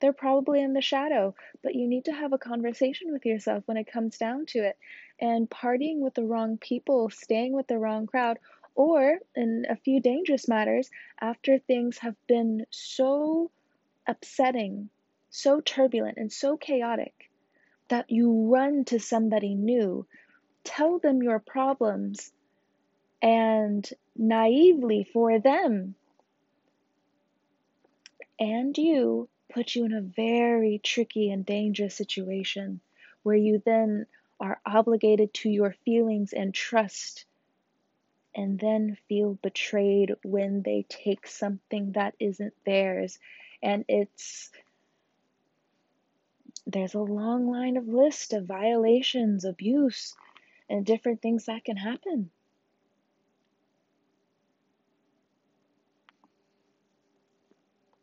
They're 0.00 0.12
probably 0.12 0.62
in 0.62 0.72
the 0.72 0.80
shadow, 0.80 1.34
but 1.62 1.74
you 1.74 1.86
need 1.86 2.06
to 2.06 2.12
have 2.12 2.32
a 2.32 2.38
conversation 2.38 3.12
with 3.12 3.26
yourself 3.26 3.64
when 3.66 3.76
it 3.76 3.92
comes 3.92 4.16
down 4.16 4.46
to 4.46 4.60
it. 4.60 4.78
And 5.20 5.50
partying 5.50 5.98
with 5.98 6.14
the 6.14 6.24
wrong 6.24 6.56
people, 6.56 7.10
staying 7.10 7.52
with 7.52 7.66
the 7.66 7.78
wrong 7.78 8.06
crowd, 8.06 8.38
or 8.74 9.18
in 9.36 9.66
a 9.68 9.76
few 9.76 10.00
dangerous 10.00 10.48
matters, 10.48 10.90
after 11.20 11.58
things 11.58 11.98
have 11.98 12.16
been 12.26 12.64
so 12.70 13.50
upsetting, 14.06 14.88
so 15.28 15.60
turbulent, 15.60 16.16
and 16.16 16.32
so 16.32 16.56
chaotic, 16.56 17.30
that 17.88 18.10
you 18.10 18.48
run 18.50 18.84
to 18.86 18.98
somebody 18.98 19.54
new, 19.54 20.06
tell 20.64 20.98
them 20.98 21.22
your 21.22 21.38
problems, 21.38 22.32
and 23.20 23.88
naively 24.16 25.04
for 25.04 25.38
them. 25.38 25.94
And 28.38 28.76
you 28.78 29.28
put 29.52 29.74
you 29.74 29.84
in 29.84 29.92
a 29.92 30.00
very 30.00 30.80
tricky 30.82 31.30
and 31.30 31.44
dangerous 31.44 31.94
situation 31.94 32.80
where 33.22 33.36
you 33.36 33.60
then 33.66 34.06
are 34.40 34.60
obligated 34.64 35.32
to 35.34 35.50
your 35.50 35.74
feelings 35.84 36.32
and 36.32 36.54
trust 36.54 37.26
and 38.34 38.58
then 38.58 38.96
feel 39.08 39.34
betrayed 39.42 40.14
when 40.22 40.62
they 40.62 40.86
take 40.88 41.26
something 41.26 41.92
that 41.92 42.14
isn't 42.18 42.54
theirs 42.64 43.18
and 43.62 43.84
it's 43.88 44.50
there's 46.66 46.94
a 46.94 47.00
long 47.00 47.50
line 47.50 47.76
of 47.76 47.88
list 47.88 48.32
of 48.32 48.44
violations, 48.44 49.44
abuse, 49.44 50.14
and 50.68 50.86
different 50.86 51.20
things 51.20 51.46
that 51.46 51.64
can 51.64 51.76
happen. 51.76 52.30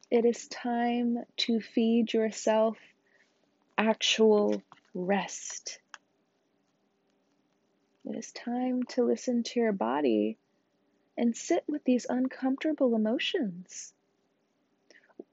It 0.10 0.25
is 0.25 0.48
time 0.48 1.20
to 1.38 1.60
feed 1.60 2.13
yourself 2.13 2.77
actual 3.77 4.62
rest. 4.94 5.79
It 8.10 8.16
is 8.16 8.32
time 8.32 8.84
to 8.84 9.04
listen 9.04 9.44
to 9.44 9.60
your 9.60 9.74
body 9.74 10.38
and 11.18 11.36
sit 11.36 11.66
with 11.68 11.84
these 11.84 12.06
uncomfortable 12.10 12.96
emotions. 12.96 13.94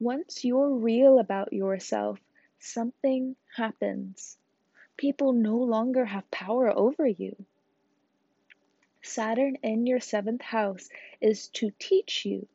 Once 0.01 0.45
you're 0.45 0.75
real 0.75 1.21
about 1.21 1.53
yourself, 1.53 2.19
something 2.59 3.37
happens. 3.55 4.37
People 4.97 5.35
no 5.35 5.59
longer 5.59 6.05
have 6.05 6.29
power 6.33 6.69
over 6.69 7.07
you. 7.07 7.37
Saturn 9.03 9.57
in 9.63 9.87
your 9.87 10.01
seventh 10.01 10.43
house 10.43 10.89
is 11.21 11.47
to 11.51 11.71
teach 11.79 12.27
you 12.27 12.49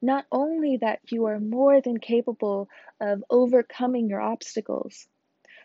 not 0.00 0.24
only 0.32 0.78
that 0.78 1.12
you 1.12 1.26
are 1.26 1.38
more 1.38 1.82
than 1.82 1.98
capable 1.98 2.70
of 3.00 3.22
overcoming 3.28 4.08
your 4.08 4.22
obstacles, 4.22 5.06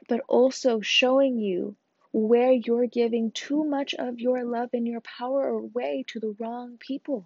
but 0.10 0.20
also 0.28 0.82
showing 0.82 1.38
you 1.40 1.78
where 2.12 2.52
you're 2.52 2.88
giving 2.88 3.32
too 3.32 3.64
much 3.64 3.94
of 3.94 4.20
your 4.20 4.44
love 4.44 4.70
and 4.74 4.88
your 4.88 5.02
power 5.02 5.48
away 5.48 6.06
to 6.08 6.20
the 6.20 6.36
wrong 6.40 6.78
people. 6.80 7.26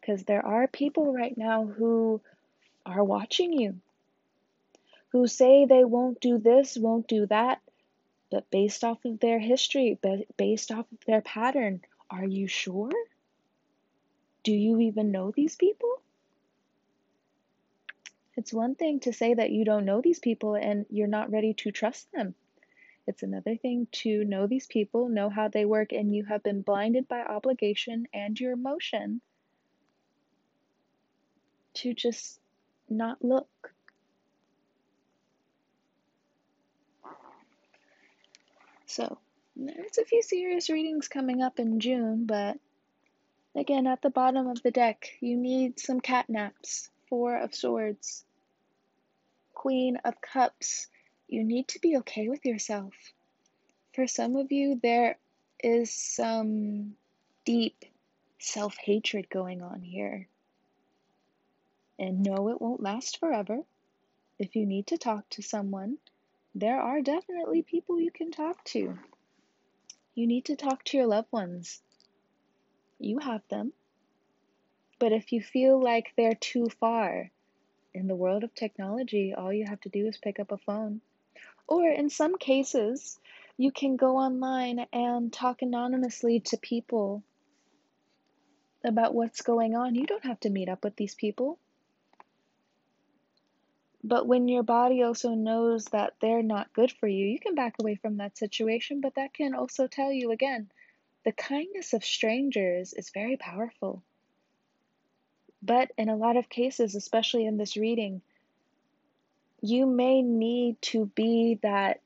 Because 0.00 0.24
there 0.24 0.44
are 0.44 0.68
people 0.68 1.12
right 1.12 1.36
now 1.36 1.66
who 1.66 2.20
are 2.84 3.02
watching 3.02 3.52
you, 3.52 3.80
who 5.08 5.26
say 5.26 5.64
they 5.64 5.84
won't 5.84 6.20
do 6.20 6.38
this, 6.38 6.76
won't 6.76 7.08
do 7.08 7.26
that, 7.26 7.60
but 8.30 8.50
based 8.50 8.84
off 8.84 9.04
of 9.04 9.18
their 9.18 9.38
history, 9.38 9.98
based 10.36 10.70
off 10.70 10.86
of 10.92 10.98
their 11.06 11.20
pattern, 11.20 11.80
are 12.10 12.24
you 12.24 12.46
sure? 12.46 12.92
Do 14.44 14.52
you 14.52 14.78
even 14.80 15.10
know 15.10 15.32
these 15.34 15.56
people? 15.56 16.00
It's 18.36 18.52
one 18.52 18.74
thing 18.74 19.00
to 19.00 19.12
say 19.12 19.32
that 19.32 19.50
you 19.50 19.64
don't 19.64 19.86
know 19.86 20.02
these 20.02 20.18
people 20.18 20.54
and 20.54 20.84
you're 20.90 21.06
not 21.06 21.30
ready 21.30 21.54
to 21.54 21.72
trust 21.72 22.12
them. 22.12 22.34
It's 23.06 23.22
another 23.22 23.56
thing 23.56 23.86
to 24.02 24.24
know 24.24 24.46
these 24.46 24.66
people, 24.66 25.08
know 25.08 25.30
how 25.30 25.48
they 25.48 25.64
work, 25.64 25.92
and 25.92 26.14
you 26.14 26.24
have 26.24 26.42
been 26.42 26.62
blinded 26.62 27.08
by 27.08 27.22
obligation 27.22 28.08
and 28.12 28.38
your 28.38 28.52
emotion 28.52 29.20
to 31.74 31.94
just 31.94 32.40
not 32.90 33.24
look. 33.24 33.72
So, 38.86 39.18
there's 39.54 39.98
a 39.98 40.04
few 40.04 40.22
serious 40.22 40.68
readings 40.68 41.08
coming 41.08 41.42
up 41.42 41.58
in 41.58 41.80
June, 41.80 42.26
but 42.26 42.58
again, 43.54 43.86
at 43.86 44.02
the 44.02 44.10
bottom 44.10 44.46
of 44.48 44.62
the 44.62 44.70
deck, 44.70 45.10
you 45.20 45.36
need 45.36 45.80
some 45.80 46.00
cat 46.00 46.28
naps. 46.28 46.90
Four 47.08 47.36
of 47.36 47.54
Swords. 47.54 48.25
Queen 49.66 49.96
of 50.04 50.20
Cups, 50.20 50.86
you 51.26 51.42
need 51.42 51.66
to 51.66 51.80
be 51.80 51.96
okay 51.96 52.28
with 52.28 52.46
yourself. 52.46 52.94
For 53.94 54.06
some 54.06 54.36
of 54.36 54.52
you, 54.52 54.78
there 54.80 55.18
is 55.58 55.92
some 55.92 56.94
deep 57.44 57.84
self 58.38 58.76
hatred 58.76 59.28
going 59.28 59.62
on 59.62 59.82
here. 59.82 60.28
And 61.98 62.22
no, 62.22 62.48
it 62.50 62.60
won't 62.62 62.80
last 62.80 63.18
forever. 63.18 63.58
If 64.38 64.54
you 64.54 64.66
need 64.66 64.86
to 64.86 64.98
talk 64.98 65.28
to 65.30 65.42
someone, 65.42 65.98
there 66.54 66.80
are 66.80 67.02
definitely 67.02 67.62
people 67.62 68.00
you 68.00 68.12
can 68.12 68.30
talk 68.30 68.62
to. 68.66 68.96
You 70.14 70.28
need 70.28 70.44
to 70.44 70.54
talk 70.54 70.84
to 70.84 70.96
your 70.96 71.08
loved 71.08 71.32
ones. 71.32 71.82
You 73.00 73.18
have 73.18 73.42
them. 73.48 73.72
But 75.00 75.10
if 75.10 75.32
you 75.32 75.42
feel 75.42 75.82
like 75.82 76.12
they're 76.16 76.36
too 76.36 76.68
far, 76.78 77.32
in 77.96 78.06
the 78.06 78.14
world 78.14 78.44
of 78.44 78.54
technology, 78.54 79.34
all 79.34 79.52
you 79.52 79.64
have 79.66 79.80
to 79.80 79.88
do 79.88 80.06
is 80.06 80.18
pick 80.18 80.38
up 80.38 80.52
a 80.52 80.58
phone. 80.58 81.00
Or 81.66 81.88
in 81.88 82.10
some 82.10 82.36
cases, 82.36 83.18
you 83.56 83.72
can 83.72 83.96
go 83.96 84.18
online 84.18 84.86
and 84.92 85.32
talk 85.32 85.62
anonymously 85.62 86.40
to 86.40 86.58
people 86.58 87.24
about 88.84 89.14
what's 89.14 89.40
going 89.40 89.74
on. 89.74 89.94
You 89.94 90.06
don't 90.06 90.24
have 90.24 90.40
to 90.40 90.50
meet 90.50 90.68
up 90.68 90.84
with 90.84 90.94
these 90.96 91.14
people. 91.14 91.58
But 94.04 94.26
when 94.28 94.46
your 94.46 94.62
body 94.62 95.02
also 95.02 95.30
knows 95.30 95.86
that 95.86 96.14
they're 96.20 96.42
not 96.42 96.72
good 96.72 96.92
for 96.92 97.08
you, 97.08 97.26
you 97.26 97.40
can 97.40 97.56
back 97.56 97.74
away 97.80 97.96
from 97.96 98.18
that 98.18 98.38
situation. 98.38 99.00
But 99.00 99.16
that 99.16 99.34
can 99.34 99.54
also 99.54 99.88
tell 99.88 100.12
you 100.12 100.30
again 100.30 100.70
the 101.24 101.32
kindness 101.32 101.92
of 101.92 102.04
strangers 102.04 102.92
is 102.92 103.10
very 103.10 103.36
powerful. 103.36 104.04
But 105.66 105.90
in 105.98 106.08
a 106.08 106.16
lot 106.16 106.36
of 106.36 106.48
cases, 106.48 106.94
especially 106.94 107.44
in 107.44 107.56
this 107.56 107.76
reading, 107.76 108.22
you 109.60 109.84
may 109.84 110.22
need 110.22 110.80
to 110.82 111.06
be 111.06 111.58
that 111.62 112.00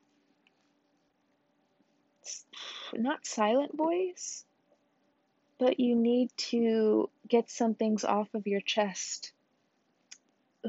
not 2.95 3.27
silent 3.27 3.77
voice, 3.77 4.47
but 5.59 5.79
you 5.79 5.95
need 5.95 6.31
to 6.37 7.11
get 7.29 7.51
some 7.51 7.75
things 7.75 8.03
off 8.03 8.33
of 8.33 8.47
your 8.47 8.63
chest 8.63 9.33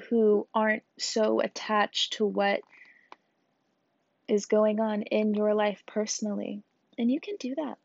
who 0.09 0.45
aren't 0.53 0.83
so 0.99 1.39
attached 1.39 2.13
to 2.13 2.25
what 2.25 2.59
is 4.27 4.47
going 4.47 4.81
on 4.81 5.03
in 5.03 5.33
your 5.33 5.53
life 5.53 5.81
personally. 5.87 6.61
And 6.97 7.09
you 7.09 7.21
can 7.21 7.37
do 7.39 7.55
that. 7.55 7.77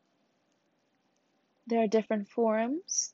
There 1.67 1.81
are 1.81 1.87
different 1.87 2.27
forums 2.27 3.13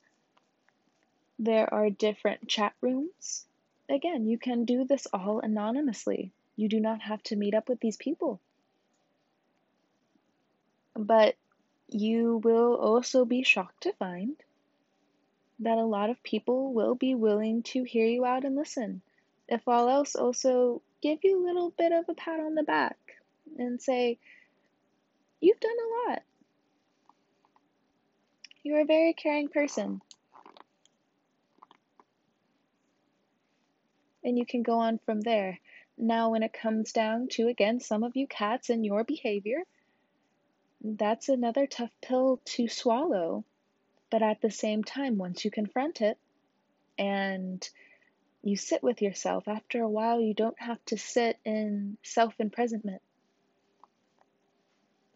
there 1.38 1.72
are 1.72 1.90
different 1.90 2.48
chat 2.48 2.74
rooms. 2.80 3.44
Again, 3.88 4.26
you 4.26 4.38
can 4.38 4.64
do 4.64 4.84
this 4.84 5.06
all 5.12 5.40
anonymously. 5.40 6.32
You 6.56 6.68
do 6.68 6.80
not 6.80 7.02
have 7.02 7.22
to 7.24 7.36
meet 7.36 7.54
up 7.54 7.68
with 7.68 7.80
these 7.80 7.96
people. 7.96 8.40
But 10.94 11.36
you 11.88 12.40
will 12.44 12.76
also 12.76 13.24
be 13.24 13.42
shocked 13.42 13.82
to 13.82 13.92
find 13.94 14.36
that 15.60 15.78
a 15.78 15.84
lot 15.84 16.10
of 16.10 16.22
people 16.22 16.72
will 16.72 16.94
be 16.94 17.14
willing 17.14 17.62
to 17.62 17.84
hear 17.84 18.06
you 18.06 18.24
out 18.24 18.44
and 18.44 18.56
listen. 18.56 19.02
If 19.48 19.66
all 19.66 19.88
else, 19.88 20.14
also 20.14 20.82
give 21.02 21.20
you 21.22 21.38
a 21.38 21.46
little 21.46 21.70
bit 21.70 21.92
of 21.92 22.08
a 22.08 22.14
pat 22.14 22.40
on 22.40 22.54
the 22.54 22.62
back 22.62 22.96
and 23.58 23.80
say, 23.80 24.18
You've 25.40 25.60
done 25.60 25.72
a 25.72 26.10
lot. 26.10 26.22
You're 28.62 28.80
a 28.80 28.86
very 28.86 29.12
caring 29.12 29.48
person. 29.48 30.00
And 34.24 34.38
you 34.38 34.46
can 34.46 34.62
go 34.62 34.78
on 34.78 34.98
from 35.04 35.20
there. 35.20 35.58
Now, 35.96 36.30
when 36.30 36.42
it 36.42 36.52
comes 36.52 36.92
down 36.92 37.28
to, 37.32 37.48
again, 37.48 37.80
some 37.80 38.02
of 38.02 38.16
you 38.16 38.26
cats 38.26 38.70
and 38.70 38.84
your 38.84 39.04
behavior, 39.04 39.62
that's 40.82 41.28
another 41.28 41.66
tough 41.66 41.92
pill 42.02 42.40
to 42.44 42.68
swallow. 42.68 43.44
But 44.10 44.22
at 44.22 44.40
the 44.40 44.50
same 44.50 44.82
time, 44.82 45.18
once 45.18 45.44
you 45.44 45.50
confront 45.50 46.00
it 46.00 46.18
and 46.98 47.66
you 48.42 48.56
sit 48.56 48.82
with 48.82 49.02
yourself, 49.02 49.48
after 49.48 49.80
a 49.80 49.88
while, 49.88 50.20
you 50.20 50.34
don't 50.34 50.58
have 50.60 50.84
to 50.86 50.98
sit 50.98 51.38
in 51.44 51.96
self 52.02 52.34
imprisonment. 52.38 53.02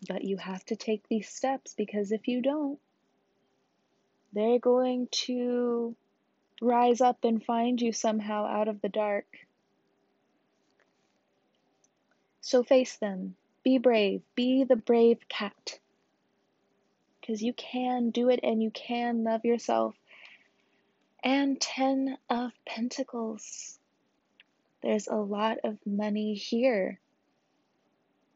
But 0.09 0.25
you 0.25 0.37
have 0.37 0.65
to 0.67 0.77
take 0.77 1.07
these 1.09 1.29
steps 1.29 1.75
because 1.77 2.13
if 2.13 2.29
you 2.29 2.41
don't, 2.41 2.79
they're 4.33 4.59
going 4.59 5.09
to 5.11 5.97
rise 6.61 7.01
up 7.01 7.25
and 7.25 7.45
find 7.45 7.81
you 7.81 7.93
somehow 7.93 8.47
out 8.47 8.69
of 8.69 8.81
the 8.81 8.89
dark. 8.89 9.27
So 12.41 12.63
face 12.63 12.97
them. 12.97 13.37
Be 13.63 13.79
brave. 13.79 14.23
Be 14.35 14.65
the 14.65 14.77
brave 14.77 15.19
cat. 15.29 15.79
Because 17.21 17.43
you 17.43 17.53
can 17.53 18.11
do 18.11 18.31
it 18.31 18.41
and 18.43 18.63
you 18.63 18.71
can 18.71 19.25
love 19.25 19.45
yourself. 19.45 19.95
And 21.23 21.61
Ten 21.61 22.17
of 22.31 22.53
Pentacles. 22.65 23.79
There's 24.83 25.09
a 25.09 25.17
lot 25.17 25.59
of 25.65 25.77
money 25.85 26.35
here. 26.35 27.01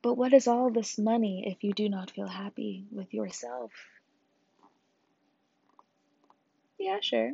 But 0.02 0.14
what 0.14 0.32
is 0.35 0.48
all 0.48 0.70
this 0.70 0.98
money 0.98 1.44
if 1.46 1.62
you 1.62 1.72
do 1.72 1.88
not 1.88 2.11
feel 2.11 2.26
happy 2.26 2.85
with 2.90 3.14
yourself? 3.14 3.70
Yeah, 6.78 6.98
sure. 7.00 7.32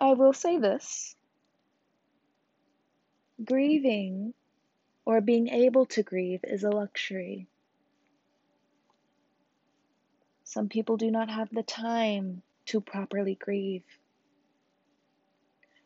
I 0.00 0.12
will 0.12 0.32
say 0.32 0.58
this 0.58 1.16
grieving 3.44 4.32
or 5.04 5.20
being 5.20 5.48
able 5.48 5.86
to 5.86 6.02
grieve 6.02 6.40
is 6.44 6.62
a 6.62 6.70
luxury. 6.70 7.48
Some 10.44 10.68
people 10.68 10.96
do 10.96 11.10
not 11.10 11.30
have 11.30 11.50
the 11.50 11.62
time 11.62 12.42
to 12.66 12.80
properly 12.80 13.34
grieve. 13.34 13.84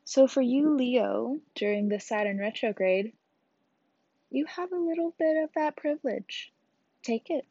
So, 0.05 0.27
for 0.27 0.43
you, 0.43 0.75
Leo, 0.75 1.39
during 1.55 1.89
the 1.89 2.01
Saturn 2.01 2.39
retrograde, 2.39 3.13
you 4.31 4.45
have 4.47 4.73
a 4.73 4.77
little 4.77 5.15
bit 5.19 5.43
of 5.43 5.51
that 5.55 5.77
privilege. 5.77 6.53
Take 7.03 7.31
it. 7.31 7.47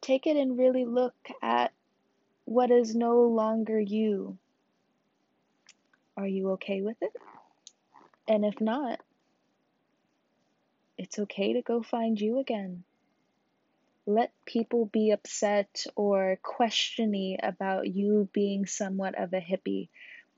Take 0.00 0.26
it 0.26 0.36
and 0.36 0.58
really 0.58 0.84
look 0.84 1.14
at 1.40 1.72
what 2.44 2.70
is 2.70 2.94
no 2.94 3.22
longer 3.22 3.80
you. 3.80 4.38
Are 6.16 6.26
you 6.26 6.52
okay 6.52 6.80
with 6.82 6.96
it? 7.02 7.12
And 8.28 8.44
if 8.44 8.60
not, 8.60 9.00
it's 10.98 11.18
okay 11.18 11.54
to 11.54 11.62
go 11.62 11.82
find 11.82 12.20
you 12.20 12.38
again. 12.38 12.84
let 14.06 14.32
people 14.44 14.86
be 14.86 15.10
upset 15.10 15.86
or 15.96 16.38
questiony 16.44 17.36
about 17.42 17.86
you 17.88 18.28
being 18.32 18.66
somewhat 18.66 19.18
of 19.18 19.32
a 19.32 19.40
hippie 19.40 19.88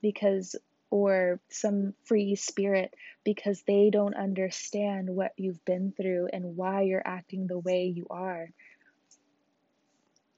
because 0.01 0.55
or 0.89 1.39
some 1.49 1.93
free 2.05 2.35
spirit 2.35 2.93
because 3.25 3.61
they 3.63 3.89
don't 3.89 4.15
understand 4.15 5.09
what 5.09 5.33
you've 5.35 5.63
been 5.65 5.91
through 5.91 6.29
and 6.31 6.55
why 6.55 6.83
you're 6.83 7.05
acting 7.05 7.45
the 7.47 7.59
way 7.59 7.85
you 7.87 8.07
are. 8.09 8.49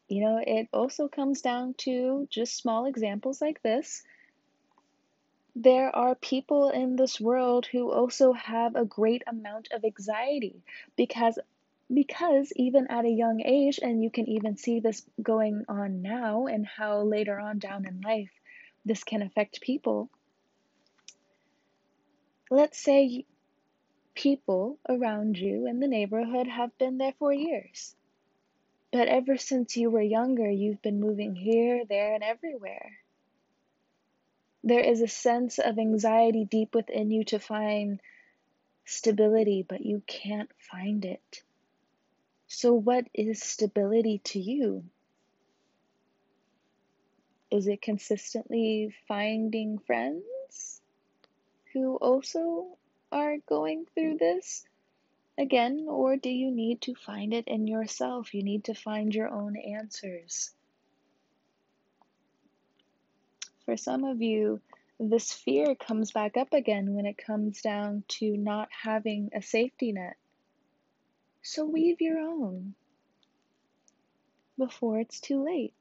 You 0.07 0.21
know, 0.21 0.41
it 0.45 0.69
also 0.73 1.07
comes 1.07 1.41
down 1.41 1.75
to 1.79 2.27
just 2.31 2.57
small 2.57 2.87
examples 2.87 3.39
like 3.41 3.61
this. 3.61 4.01
There 5.59 5.93
are 5.95 6.15
people 6.15 6.69
in 6.69 6.95
this 6.95 7.19
world 7.19 7.67
who 7.67 7.91
also 7.91 8.33
have 8.33 8.75
a 8.75 8.85
great 8.85 9.23
amount 9.27 9.67
of 9.71 9.83
anxiety 9.83 10.63
because 10.95 11.37
because 11.93 12.53
even 12.55 12.87
at 12.87 13.05
a 13.05 13.09
young 13.09 13.41
age 13.41 13.79
and 13.81 14.03
you 14.03 14.09
can 14.09 14.27
even 14.29 14.57
see 14.57 14.79
this 14.79 15.05
going 15.21 15.65
on 15.67 16.01
now 16.01 16.45
and 16.45 16.65
how 16.65 17.01
later 17.01 17.39
on 17.39 17.59
down 17.59 17.85
in 17.85 18.01
life 18.01 18.31
this 18.85 19.03
can 19.03 19.21
affect 19.21 19.59
people 19.59 20.09
let's 22.49 22.79
say 22.79 23.25
people 24.15 24.77
around 24.87 25.37
you 25.37 25.67
in 25.67 25.79
the 25.79 25.87
neighborhood 25.87 26.47
have 26.47 26.77
been 26.77 26.97
there 26.97 27.13
for 27.19 27.31
years. 27.31 27.95
But 28.91 29.07
ever 29.07 29.37
since 29.37 29.77
you 29.77 29.89
were 29.89 30.01
younger, 30.01 30.49
you've 30.49 30.81
been 30.81 30.99
moving 30.99 31.35
here, 31.35 31.85
there, 31.85 32.15
and 32.15 32.23
everywhere. 32.23 32.98
There 34.69 34.79
is 34.79 35.01
a 35.01 35.07
sense 35.07 35.57
of 35.57 35.79
anxiety 35.79 36.45
deep 36.45 36.75
within 36.75 37.09
you 37.09 37.23
to 37.25 37.39
find 37.39 37.99
stability, 38.85 39.65
but 39.67 39.83
you 39.83 40.03
can't 40.05 40.51
find 40.71 41.03
it. 41.05 41.43
So, 42.47 42.73
what 42.73 43.07
is 43.13 43.41
stability 43.41 44.19
to 44.25 44.39
you? 44.39 44.85
Is 47.49 47.67
it 47.67 47.81
consistently 47.81 48.93
finding 49.07 49.79
friends? 49.79 50.23
who 51.73 51.95
also 51.97 52.77
are 53.11 53.37
going 53.47 53.85
through 53.93 54.17
this 54.17 54.65
again, 55.37 55.85
or 55.87 56.17
do 56.17 56.29
you 56.29 56.51
need 56.51 56.81
to 56.81 56.95
find 56.95 57.33
it 57.33 57.47
in 57.47 57.67
yourself? 57.67 58.33
You 58.33 58.43
need 58.43 58.65
to 58.65 58.73
find 58.73 59.13
your 59.13 59.29
own 59.29 59.55
answers. 59.55 60.51
For 63.69 63.77
some 63.77 64.03
of 64.03 64.19
you, 64.19 64.61
this 64.99 65.31
fear 65.31 65.75
comes 65.75 66.11
back 66.11 66.37
up 66.37 66.53
again 66.53 66.95
when 66.95 67.05
it 67.05 67.19
comes 67.19 67.61
down 67.61 68.03
to 68.07 68.35
not 68.35 68.67
having 68.71 69.29
a 69.31 69.43
safety 69.43 69.91
net. 69.91 70.17
So 71.43 71.65
weave 71.65 72.01
your 72.01 72.17
own 72.17 72.73
before 74.57 74.99
it's 74.99 75.19
too 75.19 75.45
late. 75.45 75.75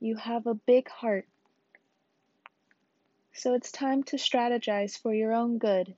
You 0.00 0.16
have 0.16 0.46
a 0.46 0.54
big 0.54 0.88
heart 0.88 1.28
so 3.34 3.52
it's 3.52 3.70
time 3.70 4.02
to 4.04 4.16
strategize 4.16 4.98
for 4.98 5.12
your 5.12 5.34
own 5.34 5.58
good 5.58 5.94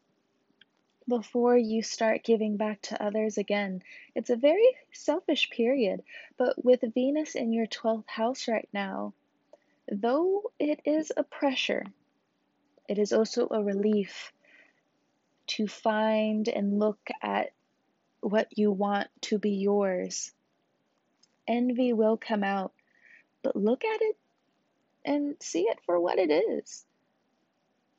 before 1.09 1.57
you 1.57 1.85
start 1.85 2.25
giving 2.25 2.57
back 2.57 2.83
to 2.83 3.01
others 3.01 3.39
again. 3.39 3.85
It's 4.17 4.31
a 4.31 4.37
very 4.37 4.77
selfish 4.91 5.51
period, 5.51 6.03
but 6.37 6.65
with 6.65 6.81
Venus 6.93 7.37
in 7.37 7.53
your 7.53 7.67
12th 7.67 8.09
house 8.09 8.49
right 8.49 8.69
now, 8.73 9.15
though 9.91 10.53
it 10.59 10.81
is 10.85 11.13
a 11.17 11.23
pressure, 11.23 11.85
it 12.89 12.99
is 12.99 13.13
also 13.13 13.49
a 13.51 13.63
relief 13.63 14.33
to 15.49 15.67
find 15.67 16.49
and 16.49 16.79
look 16.79 17.01
at 17.21 17.53
what 18.21 18.49
you 18.57 18.71
want 18.71 19.09
to 19.23 19.39
be 19.39 19.51
yours. 19.51 20.33
Envy 21.49 21.93
will 21.93 22.17
come 22.17 22.45
out, 22.45 22.73
but 23.43 23.57
look 23.57 23.85
at 23.85 24.01
it 24.01 24.17
and 25.05 25.37
see 25.41 25.63
it 25.63 25.79
for 25.85 25.99
what 25.99 26.19
it 26.19 26.31
is 26.31 26.85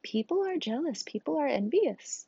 people 0.04 0.46
are 0.46 0.58
jealous, 0.58 1.02
people 1.04 1.38
are 1.38 1.48
envious. 1.48 2.28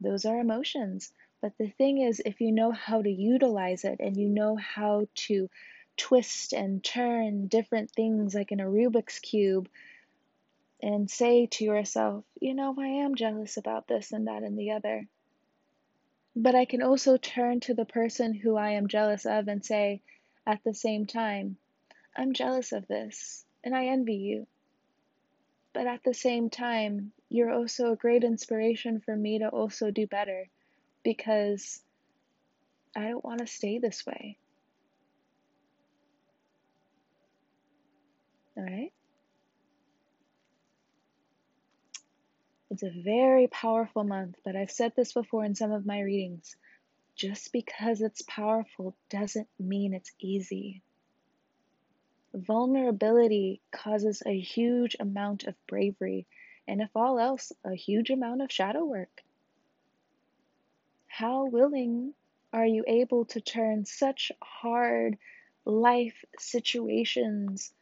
Those 0.00 0.24
are 0.24 0.40
emotions. 0.40 1.12
But 1.40 1.52
the 1.58 1.68
thing 1.68 1.98
is, 1.98 2.20
if 2.24 2.40
you 2.40 2.52
know 2.52 2.72
how 2.72 3.00
to 3.00 3.10
utilize 3.10 3.84
it 3.84 4.00
and 4.00 4.16
you 4.16 4.28
know 4.28 4.56
how 4.56 5.06
to 5.26 5.48
twist 5.96 6.52
and 6.52 6.82
turn 6.82 7.46
different 7.46 7.90
things 7.90 8.34
like 8.34 8.52
in 8.52 8.60
a 8.60 8.64
Rubik's 8.64 9.18
Cube 9.18 9.68
and 10.82 11.10
say 11.10 11.46
to 11.46 11.64
yourself, 11.64 12.24
you 12.40 12.54
know, 12.54 12.74
I 12.78 12.86
am 13.04 13.14
jealous 13.14 13.56
about 13.56 13.86
this 13.86 14.12
and 14.12 14.26
that 14.26 14.42
and 14.42 14.58
the 14.58 14.72
other. 14.72 15.06
But 16.34 16.54
I 16.54 16.64
can 16.64 16.82
also 16.82 17.16
turn 17.16 17.60
to 17.60 17.74
the 17.74 17.84
person 17.84 18.34
who 18.34 18.56
I 18.56 18.70
am 18.70 18.88
jealous 18.88 19.26
of 19.26 19.48
and 19.48 19.64
say, 19.64 20.00
at 20.46 20.62
the 20.64 20.74
same 20.74 21.06
time, 21.06 21.56
I'm 22.16 22.32
jealous 22.32 22.72
of 22.72 22.86
this 22.86 23.44
and 23.62 23.74
I 23.74 23.86
envy 23.86 24.14
you. 24.14 24.46
But 25.72 25.86
at 25.86 26.02
the 26.02 26.14
same 26.14 26.50
time, 26.50 27.12
you're 27.28 27.52
also 27.52 27.92
a 27.92 27.96
great 27.96 28.24
inspiration 28.24 29.00
for 29.00 29.14
me 29.14 29.38
to 29.38 29.48
also 29.48 29.90
do 29.90 30.06
better 30.06 30.48
because 31.02 31.80
I 32.96 33.08
don't 33.08 33.24
want 33.24 33.38
to 33.38 33.46
stay 33.46 33.78
this 33.78 34.04
way. 34.04 34.36
All 38.56 38.64
right? 38.64 38.92
It's 42.70 42.82
a 42.82 43.02
very 43.02 43.48
powerful 43.48 44.04
month, 44.04 44.36
but 44.44 44.54
I've 44.54 44.70
said 44.70 44.92
this 44.94 45.12
before 45.12 45.44
in 45.44 45.54
some 45.54 45.72
of 45.72 45.84
my 45.84 46.00
readings. 46.00 46.56
Just 47.16 47.52
because 47.52 48.00
it's 48.00 48.22
powerful 48.22 48.96
doesn't 49.10 49.48
mean 49.58 49.92
it's 49.92 50.12
easy. 50.20 50.82
Vulnerability 52.32 53.60
causes 53.72 54.22
a 54.24 54.38
huge 54.38 54.96
amount 55.00 55.44
of 55.44 55.54
bravery, 55.66 56.26
and 56.68 56.80
if 56.80 56.90
all 56.94 57.18
else, 57.18 57.52
a 57.64 57.74
huge 57.74 58.10
amount 58.10 58.40
of 58.40 58.52
shadow 58.52 58.84
work. 58.84 59.22
How 61.08 61.46
willing 61.46 62.14
are 62.52 62.66
you 62.66 62.84
able 62.86 63.24
to 63.26 63.40
turn 63.40 63.84
such 63.84 64.30
hard 64.40 65.18
life 65.64 66.24
situations, 66.38 67.72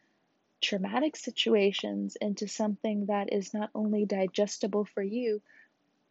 traumatic 0.61 1.15
situations, 1.15 2.17
into 2.19 2.47
something 2.47 3.05
that 3.07 3.31
is 3.33 3.53
not 3.53 3.69
only 3.73 4.05
digestible 4.05 4.85
for 4.85 5.01
you, 5.01 5.41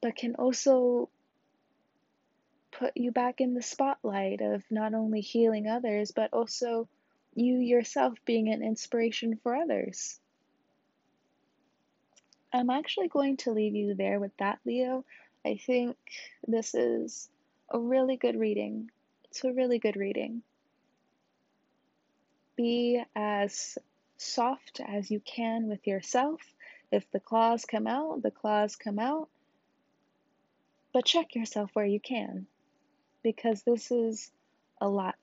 but 0.01 0.17
can 0.17 0.35
also 0.37 1.09
put 2.71 2.97
you 2.97 3.11
back 3.11 3.41
in 3.41 3.55
the 3.55 3.63
spotlight 3.63 4.41
of 4.41 4.63
not 4.71 4.95
only 4.95 5.21
healing 5.21 5.67
others, 5.67 6.13
but 6.13 6.33
also 6.33 6.89
you 7.35 7.57
yourself 7.57 8.15
being 8.25 8.49
an 8.49 8.63
inspiration 8.63 9.39
for 9.43 9.55
others. 9.55 10.19
I'm 12.53 12.71
actually 12.71 13.09
going 13.09 13.37
to 13.39 13.53
leave 13.53 13.75
you 13.75 13.95
there 13.95 14.19
with 14.19 14.37
that, 14.39 14.59
Leo. 14.65 15.05
I 15.45 15.57
think 15.57 15.97
this 16.47 16.75
is 16.75 17.29
a 17.71 17.79
really 17.79 18.17
good 18.17 18.39
reading. 18.39 18.91
It's 19.25 19.45
a 19.45 19.53
really 19.53 19.79
good 19.79 19.97
reading. 19.97 20.43
Be 22.57 23.03
as 23.15 23.79
soft 24.18 24.81
as 24.87 25.11
you 25.11 25.20
can 25.20 25.68
with 25.68 25.87
yourself. 25.87 26.40
If 26.92 27.11
the 27.11 27.20
claws 27.20 27.64
come 27.64 27.87
out, 27.87 28.22
the 28.22 28.31
claws 28.31 28.76
come 28.76 28.98
out. 28.98 29.28
But 30.92 31.07
check 31.07 31.35
yourself 31.35 31.70
where 31.72 31.87
you 31.87 32.00
can, 32.00 32.46
because 33.22 33.62
this 33.62 33.90
is 33.90 34.31
a 34.81 34.88
lot 34.88 35.14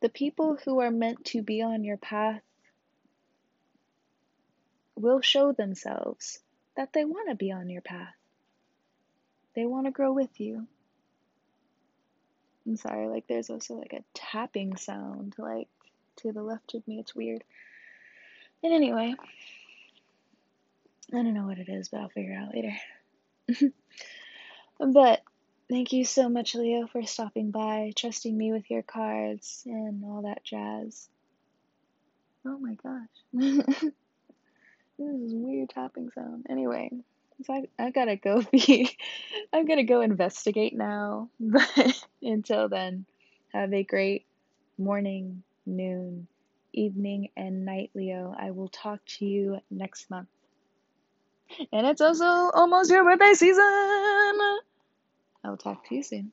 the 0.00 0.08
people 0.08 0.56
who 0.64 0.80
are 0.80 0.90
meant 0.90 1.24
to 1.24 1.42
be 1.42 1.62
on 1.62 1.84
your 1.84 1.96
path 1.96 2.42
will 4.94 5.20
show 5.20 5.52
themselves 5.52 6.38
that 6.76 6.92
they 6.92 7.04
want 7.04 7.28
to 7.28 7.34
be 7.34 7.50
on 7.52 7.68
your 7.68 7.82
path. 7.82 8.14
They 9.54 9.66
want 9.66 9.86
to 9.86 9.92
grow 9.92 10.12
with 10.12 10.38
you. 10.38 10.66
I'm 12.66 12.76
sorry, 12.76 13.08
like 13.08 13.26
there's 13.26 13.50
also 13.50 13.74
like 13.74 13.92
a 13.92 14.04
tapping 14.14 14.76
sound 14.76 15.34
like 15.38 15.68
to 16.18 16.32
the 16.32 16.42
left 16.42 16.74
of 16.74 16.86
me. 16.86 16.98
It's 16.98 17.14
weird. 17.14 17.44
And 18.62 18.72
anyway, 18.72 19.14
I 21.12 21.16
don't 21.16 21.34
know 21.34 21.46
what 21.46 21.58
it 21.58 21.68
is, 21.68 21.88
but 21.88 22.00
I'll 22.00 22.08
figure 22.08 22.32
it 22.32 22.36
out 22.36 22.54
later. 22.54 23.72
but 24.92 25.22
Thank 25.68 25.92
you 25.92 26.06
so 26.06 26.30
much, 26.30 26.54
Leo, 26.54 26.86
for 26.86 27.04
stopping 27.04 27.50
by, 27.50 27.92
trusting 27.94 28.36
me 28.36 28.52
with 28.52 28.70
your 28.70 28.82
cards, 28.82 29.62
and 29.66 30.02
all 30.02 30.22
that 30.22 30.42
jazz. 30.42 31.10
Oh 32.46 32.58
my 32.58 32.72
gosh. 32.82 33.08
this 33.34 33.92
is 34.98 35.34
weird 35.34 35.68
tapping 35.68 36.10
sound. 36.14 36.46
Anyway, 36.48 36.90
so 37.44 37.52
I, 37.52 37.68
I 37.78 37.90
gotta 37.90 38.16
go 38.16 38.40
be, 38.50 38.96
I'm 39.52 39.66
gonna 39.66 39.84
go 39.84 40.00
investigate 40.00 40.74
now. 40.74 41.28
But 41.38 42.02
until 42.22 42.70
then, 42.70 43.04
have 43.52 43.74
a 43.74 43.82
great 43.82 44.24
morning, 44.78 45.42
noon, 45.68 46.28
evening, 46.72 47.30
and 47.36 47.64
night, 47.64 47.90
Leo. 47.94 48.34
I 48.38 48.50
will 48.52 48.68
talk 48.68 49.00
to 49.18 49.26
you 49.26 49.60
next 49.70 50.10
month. 50.10 50.28
And 51.72 51.86
it's 51.86 52.00
also 52.00 52.24
almost 52.24 52.90
your 52.90 53.04
birthday 53.04 53.34
season! 53.34 53.62
I 53.64 54.60
will 55.44 55.56
talk 55.56 55.86
to 55.88 55.94
you 55.94 56.02
soon. 56.02 56.32